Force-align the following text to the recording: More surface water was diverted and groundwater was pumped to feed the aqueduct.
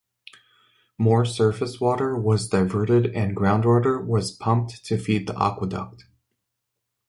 More 0.97 1.25
surface 1.25 1.79
water 1.79 2.15
was 2.15 2.47
diverted 2.47 3.13
and 3.13 3.35
groundwater 3.35 4.03
was 4.03 4.31
pumped 4.31 4.83
to 4.85 4.97
feed 4.97 5.27
the 5.27 5.39
aqueduct. 5.39 6.05